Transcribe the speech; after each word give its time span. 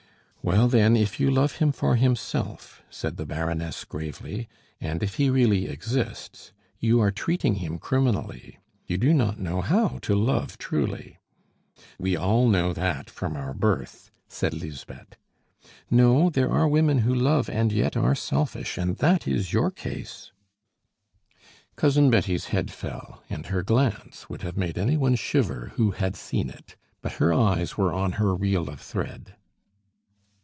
"Well, 0.43 0.67
then, 0.69 0.95
if 0.97 1.19
you 1.19 1.29
love 1.29 1.57
him 1.57 1.71
for 1.71 1.95
himself," 1.97 2.81
said 2.89 3.17
the 3.17 3.27
Baroness 3.27 3.83
gravely, 3.85 4.49
"and 4.81 5.03
if 5.03 5.15
he 5.17 5.29
really 5.29 5.67
exists, 5.67 6.51
you 6.79 6.99
are 6.99 7.11
treating 7.11 7.55
him 7.57 7.77
criminally. 7.77 8.57
You 8.87 8.97
do 8.97 9.13
not 9.13 9.37
know 9.39 9.61
how 9.61 9.99
to 10.01 10.15
love 10.15 10.57
truly." 10.57 11.19
"We 11.99 12.15
all 12.17 12.47
know 12.47 12.73
that 12.73 13.07
from 13.07 13.37
our 13.37 13.53
birth," 13.53 14.09
said 14.27 14.55
Lisbeth. 14.55 15.15
"No, 15.91 16.31
there 16.31 16.49
are 16.51 16.67
women 16.67 16.99
who 16.99 17.13
love 17.13 17.47
and 17.47 17.71
yet 17.71 17.95
are 17.95 18.15
selfish, 18.15 18.79
and 18.79 18.97
that 18.97 19.27
is 19.27 19.53
your 19.53 19.69
case." 19.69 20.31
Cousin 21.75 22.09
Betty's 22.09 22.45
head 22.45 22.71
fell, 22.71 23.21
and 23.29 23.45
her 23.45 23.61
glance 23.61 24.27
would 24.27 24.41
have 24.41 24.57
made 24.57 24.79
any 24.79 24.97
one 24.97 25.13
shiver 25.13 25.71
who 25.75 25.91
had 25.91 26.15
seen 26.15 26.49
it; 26.49 26.75
but 27.03 27.11
her 27.13 27.31
eyes 27.31 27.77
were 27.77 27.93
on 27.93 28.13
her 28.13 28.33
reel 28.33 28.71
of 28.71 28.81
thread. 28.81 29.35